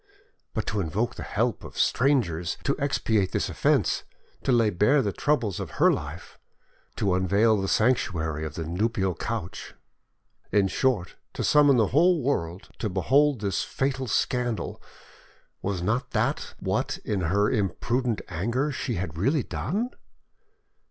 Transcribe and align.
But 0.55 0.65
to 0.65 0.79
invoke 0.81 1.13
the 1.13 1.21
help, 1.21 1.63
of 1.63 1.77
strangers 1.77 2.57
to 2.63 2.75
expiate 2.79 3.33
this 3.33 3.49
offence; 3.49 4.03
to 4.41 4.51
lay 4.51 4.71
bare 4.71 5.03
the 5.03 5.13
troubles 5.13 5.59
of 5.59 5.73
her 5.77 5.91
life, 5.93 6.39
to 6.95 7.13
unveil 7.13 7.57
the 7.61 7.67
sanctuary 7.67 8.43
of 8.43 8.55
the 8.55 8.63
nuptial 8.65 9.13
couch—in 9.13 10.69
short, 10.69 11.17
to 11.33 11.43
summon 11.43 11.77
the 11.77 11.89
whole 11.93 12.23
world 12.23 12.69
to 12.79 12.89
behold 12.89 13.41
this 13.41 13.61
fatal 13.61 14.07
scandal, 14.07 14.81
was 15.61 15.83
not 15.83 16.09
that 16.13 16.55
what 16.59 16.97
in 17.05 17.21
her 17.21 17.51
imprudent 17.51 18.21
anger 18.27 18.71
she 18.71 18.95
had 18.95 19.19
really 19.19 19.43
done? 19.43 19.91